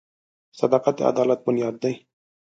•صداقت 0.59 0.95
د 0.97 1.01
عدالت 1.11 1.39
بنیاد 1.47 1.75
دی. 1.83 1.93